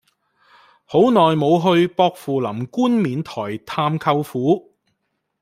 [0.85, 4.73] 好耐無去薄扶林冠冕台探舅父